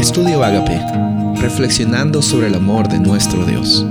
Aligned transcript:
Estudio 0.00 0.42
Agape, 0.42 0.80
reflexionando 1.42 2.22
sobre 2.22 2.46
el 2.46 2.54
amor 2.54 2.88
de 2.88 2.98
nuestro 2.98 3.44
Dios. 3.44 3.84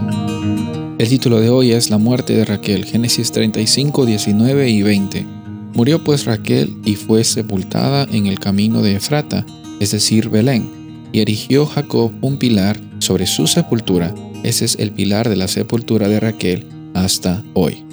El 0.98 1.08
título 1.08 1.40
de 1.40 1.52
hoy 1.52 1.72
es 1.72 1.92
La 1.92 2.00
muerte 2.00 2.34
de 2.34 2.46
Raquel, 2.46 2.84
Génesis 2.84 3.32
35, 3.32 4.08
19 4.08 4.70
y 4.72 4.82
20. 4.82 5.28
Murió 5.76 6.04
pues 6.04 6.26
Raquel 6.26 6.76
y 6.84 6.96
fue 6.96 7.24
sepultada 7.24 8.08
en 8.12 8.26
el 8.26 8.40
camino 8.40 8.82
de 8.82 8.96
Efrata, 8.96 9.46
es 9.80 9.92
decir, 9.92 10.30
Belén, 10.30 10.68
y 11.12 11.20
erigió 11.20 11.68
Jacob 11.68 12.12
un 12.22 12.38
pilar 12.38 12.80
sobre 12.98 13.28
su 13.28 13.46
sepultura. 13.46 14.12
Ese 14.42 14.66
es 14.66 14.78
el 14.80 14.92
pilar 14.92 15.30
de 15.30 15.36
la 15.36 15.48
sepultura 15.48 16.08
de 16.08 16.20
Raquel 16.20 16.66
hasta 16.96 17.44
hoy. 17.54 17.86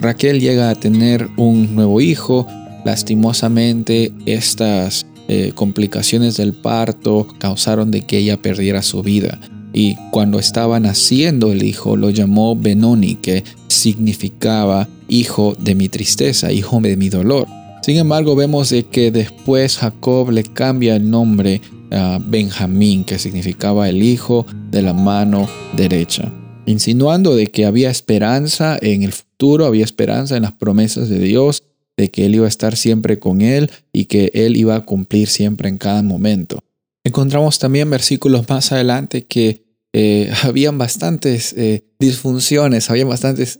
Raquel 0.00 0.40
llega 0.40 0.70
a 0.70 0.74
tener 0.74 1.28
un 1.36 1.74
nuevo 1.74 2.00
hijo, 2.00 2.46
lastimosamente 2.86 4.14
estas 4.24 5.04
eh, 5.28 5.52
complicaciones 5.54 6.38
del 6.38 6.54
parto 6.54 7.28
causaron 7.38 7.90
de 7.90 8.06
que 8.06 8.16
ella 8.16 8.40
perdiera 8.40 8.82
su 8.82 9.02
vida. 9.02 9.38
Y 9.74 9.96
cuando 10.10 10.38
estaba 10.38 10.80
naciendo 10.80 11.52
el 11.52 11.62
hijo 11.62 11.96
lo 11.96 12.08
llamó 12.08 12.56
Benoni, 12.56 13.16
que 13.16 13.44
significaba 13.66 14.88
hijo 15.06 15.54
de 15.60 15.74
mi 15.74 15.90
tristeza, 15.90 16.50
hijo 16.50 16.80
de 16.80 16.96
mi 16.96 17.10
dolor. 17.10 17.46
Sin 17.82 17.98
embargo, 17.98 18.34
vemos 18.36 18.70
de 18.70 18.84
que 18.84 19.10
después 19.10 19.76
Jacob 19.76 20.30
le 20.30 20.44
cambia 20.44 20.96
el 20.96 21.10
nombre 21.10 21.60
a 21.90 22.18
Benjamín, 22.24 23.04
que 23.04 23.18
significaba 23.18 23.88
el 23.88 24.02
hijo 24.02 24.46
de 24.70 24.80
la 24.80 24.94
mano 24.94 25.46
derecha, 25.76 26.32
insinuando 26.64 27.36
de 27.36 27.48
que 27.48 27.66
había 27.66 27.90
esperanza 27.90 28.78
en 28.80 29.02
el 29.02 29.12
futuro, 29.12 29.66
había 29.66 29.84
esperanza 29.84 30.36
en 30.36 30.42
las 30.42 30.52
promesas 30.52 31.08
de 31.08 31.18
Dios 31.18 31.62
de 31.98 32.10
que 32.10 32.24
Él 32.24 32.36
iba 32.36 32.46
a 32.46 32.48
estar 32.48 32.76
siempre 32.76 33.18
con 33.18 33.42
Él 33.42 33.70
y 33.92 34.06
que 34.06 34.30
Él 34.32 34.56
iba 34.56 34.76
a 34.76 34.84
cumplir 34.86 35.28
siempre 35.28 35.68
en 35.68 35.76
cada 35.76 36.02
momento. 36.02 36.60
Encontramos 37.04 37.58
también 37.58 37.90
versículos 37.90 38.48
más 38.48 38.70
adelante 38.72 39.26
que 39.26 39.64
eh, 39.92 40.30
habían 40.44 40.78
bastantes 40.78 41.52
eh, 41.54 41.84
disfunciones, 41.98 42.88
había 42.88 43.04
bastantes 43.04 43.58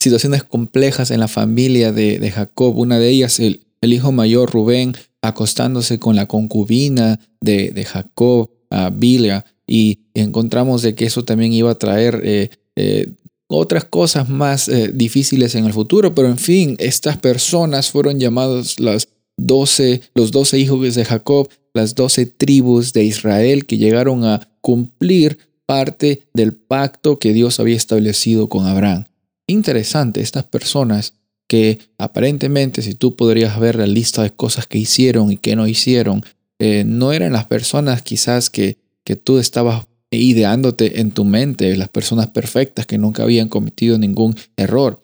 situaciones 0.00 0.42
complejas 0.44 1.10
en 1.10 1.20
la 1.20 1.28
familia 1.28 1.92
de, 1.92 2.30
Jacob. 2.34 2.76
Una 2.78 2.98
de 2.98 3.10
ellas, 3.10 3.38
el, 3.38 3.60
hijo 3.82 4.12
mayor 4.12 4.50
Rubén, 4.50 4.94
acostándose 5.20 5.98
con 5.98 6.16
la 6.16 6.26
concubina 6.26 7.20
de, 7.42 7.84
Jacob, 7.84 8.50
a 8.70 8.88
Bilia, 8.90 9.44
y 9.66 10.06
encontramos 10.14 10.80
de 10.80 10.94
que 10.94 11.04
eso 11.04 11.24
también 11.26 11.52
iba 11.52 11.70
a 11.70 11.78
traer 11.78 12.22
eh, 12.24 13.12
otras 13.48 13.84
cosas 13.84 14.28
más 14.28 14.68
eh, 14.68 14.90
difíciles 14.94 15.54
en 15.54 15.64
el 15.64 15.72
futuro, 15.72 16.14
pero 16.14 16.28
en 16.28 16.38
fin, 16.38 16.76
estas 16.78 17.16
personas 17.16 17.90
fueron 17.90 18.20
llamados 18.20 18.78
las 18.78 19.08
12, 19.38 20.02
los 20.14 20.30
doce 20.30 20.58
hijos 20.58 20.94
de 20.94 21.04
Jacob, 21.04 21.48
las 21.72 21.94
doce 21.94 22.26
tribus 22.26 22.92
de 22.92 23.04
Israel 23.04 23.66
que 23.66 23.78
llegaron 23.78 24.24
a 24.24 24.48
cumplir 24.60 25.38
parte 25.64 26.26
del 26.34 26.54
pacto 26.54 27.18
que 27.18 27.32
Dios 27.32 27.60
había 27.60 27.76
establecido 27.76 28.48
con 28.48 28.66
Abraham. 28.66 29.04
Interesante, 29.46 30.20
estas 30.20 30.44
personas 30.44 31.14
que 31.46 31.78
aparentemente, 31.96 32.82
si 32.82 32.94
tú 32.94 33.16
podrías 33.16 33.58
ver 33.58 33.76
la 33.76 33.86
lista 33.86 34.22
de 34.22 34.30
cosas 34.30 34.66
que 34.66 34.78
hicieron 34.78 35.32
y 35.32 35.38
que 35.38 35.56
no 35.56 35.66
hicieron, 35.66 36.22
eh, 36.58 36.84
no 36.86 37.12
eran 37.12 37.32
las 37.32 37.46
personas 37.46 38.02
quizás 38.02 38.50
que, 38.50 38.76
que 39.04 39.16
tú 39.16 39.38
estabas 39.38 39.86
ideándote 40.16 41.00
en 41.00 41.10
tu 41.10 41.24
mente 41.24 41.76
las 41.76 41.88
personas 41.88 42.28
perfectas 42.28 42.86
que 42.86 42.98
nunca 42.98 43.24
habían 43.24 43.48
cometido 43.48 43.98
ningún 43.98 44.34
error. 44.56 45.02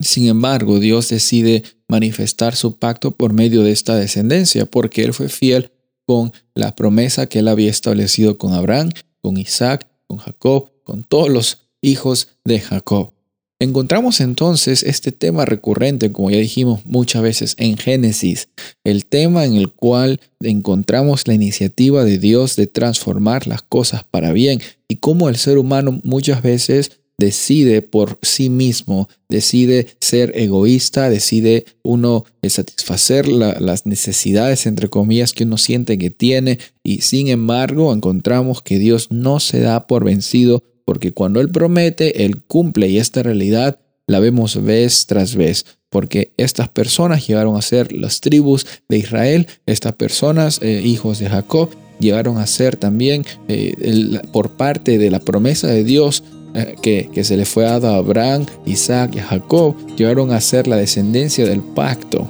Sin 0.00 0.28
embargo, 0.28 0.78
Dios 0.78 1.08
decide 1.08 1.64
manifestar 1.88 2.54
su 2.54 2.78
pacto 2.78 3.16
por 3.16 3.32
medio 3.32 3.62
de 3.62 3.72
esta 3.72 3.96
descendencia, 3.96 4.66
porque 4.66 5.02
Él 5.02 5.12
fue 5.12 5.28
fiel 5.28 5.72
con 6.06 6.32
la 6.54 6.76
promesa 6.76 7.26
que 7.26 7.40
Él 7.40 7.48
había 7.48 7.70
establecido 7.70 8.38
con 8.38 8.52
Abraham, 8.52 8.90
con 9.20 9.36
Isaac, 9.36 9.88
con 10.06 10.18
Jacob, 10.18 10.70
con 10.84 11.02
todos 11.02 11.28
los 11.28 11.68
hijos 11.82 12.28
de 12.44 12.60
Jacob. 12.60 13.12
Encontramos 13.60 14.20
entonces 14.20 14.84
este 14.84 15.10
tema 15.10 15.44
recurrente, 15.44 16.12
como 16.12 16.30
ya 16.30 16.38
dijimos 16.38 16.86
muchas 16.86 17.22
veces 17.22 17.56
en 17.58 17.76
Génesis, 17.76 18.48
el 18.90 19.06
tema 19.06 19.44
en 19.44 19.54
el 19.54 19.72
cual 19.72 20.20
encontramos 20.40 21.26
la 21.28 21.34
iniciativa 21.34 22.04
de 22.04 22.18
Dios 22.18 22.56
de 22.56 22.66
transformar 22.66 23.46
las 23.46 23.62
cosas 23.62 24.04
para 24.04 24.32
bien 24.32 24.60
y 24.88 24.96
cómo 24.96 25.28
el 25.28 25.36
ser 25.36 25.58
humano 25.58 26.00
muchas 26.04 26.42
veces 26.42 26.92
decide 27.18 27.82
por 27.82 28.18
sí 28.22 28.48
mismo, 28.48 29.08
decide 29.28 29.88
ser 30.00 30.32
egoísta, 30.36 31.10
decide 31.10 31.64
uno 31.82 32.24
satisfacer 32.48 33.26
las 33.28 33.86
necesidades, 33.86 34.66
entre 34.66 34.88
comillas, 34.88 35.32
que 35.32 35.44
uno 35.44 35.58
siente 35.58 35.98
que 35.98 36.10
tiene 36.10 36.58
y 36.84 37.00
sin 37.00 37.28
embargo 37.28 37.92
encontramos 37.92 38.62
que 38.62 38.78
Dios 38.78 39.08
no 39.10 39.40
se 39.40 39.60
da 39.60 39.86
por 39.86 40.04
vencido 40.04 40.62
porque 40.84 41.12
cuando 41.12 41.40
Él 41.40 41.50
promete, 41.50 42.24
Él 42.24 42.40
cumple 42.46 42.88
y 42.88 42.98
esta 42.98 43.22
realidad 43.22 43.80
la 44.08 44.18
vemos 44.18 44.60
vez 44.64 45.06
tras 45.06 45.36
vez, 45.36 45.64
porque 45.90 46.32
estas 46.36 46.68
personas 46.68 47.26
llegaron 47.26 47.56
a 47.56 47.62
ser 47.62 47.92
las 47.92 48.20
tribus 48.20 48.66
de 48.88 48.98
Israel, 48.98 49.46
estas 49.66 49.92
personas, 49.92 50.58
eh, 50.62 50.82
hijos 50.84 51.20
de 51.20 51.28
Jacob, 51.28 51.70
llegaron 52.00 52.38
a 52.38 52.46
ser 52.46 52.76
también 52.76 53.24
eh, 53.46 54.20
por 54.32 54.50
parte 54.50 54.98
de 54.98 55.10
la 55.10 55.20
promesa 55.20 55.68
de 55.68 55.84
Dios 55.84 56.24
eh, 56.54 56.74
que, 56.82 57.08
que, 57.12 57.22
se 57.22 57.36
le 57.36 57.44
fue 57.44 57.64
dado 57.64 57.88
a 57.88 57.96
Abraham, 57.96 58.46
Isaac 58.66 59.14
y 59.14 59.20
Jacob, 59.20 59.76
llegaron 59.96 60.32
a 60.32 60.40
ser 60.40 60.66
la 60.66 60.76
descendencia 60.76 61.44
del 61.44 61.60
pacto. 61.60 62.28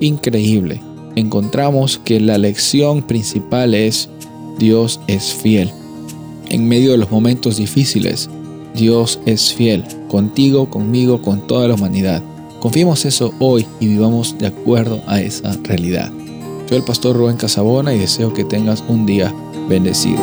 Increíble. 0.00 0.82
Encontramos 1.14 1.98
que 1.98 2.20
la 2.20 2.36
lección 2.36 3.06
principal 3.06 3.74
es 3.74 4.08
Dios 4.58 5.00
es 5.06 5.32
fiel 5.32 5.70
en 6.52 6.68
medio 6.68 6.92
de 6.92 6.98
los 6.98 7.10
momentos 7.10 7.56
difíciles. 7.56 8.28
Dios 8.74 9.20
es 9.26 9.52
fiel, 9.52 9.84
contigo, 10.08 10.70
conmigo, 10.70 11.20
con 11.22 11.46
toda 11.46 11.68
la 11.68 11.74
humanidad. 11.74 12.22
Confiemos 12.60 13.04
eso 13.04 13.34
hoy 13.38 13.66
y 13.80 13.88
vivamos 13.88 14.38
de 14.38 14.46
acuerdo 14.46 15.02
a 15.06 15.20
esa 15.20 15.56
realidad. 15.64 16.10
Soy 16.68 16.78
el 16.78 16.84
pastor 16.84 17.16
Rubén 17.16 17.36
Casabona 17.36 17.92
y 17.92 17.98
deseo 17.98 18.32
que 18.32 18.44
tengas 18.44 18.82
un 18.88 19.04
día 19.04 19.34
bendecido. 19.68 20.20